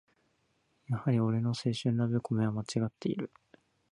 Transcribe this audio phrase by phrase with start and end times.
[0.87, 3.29] やはり俺の青春ラブコメはまちがっている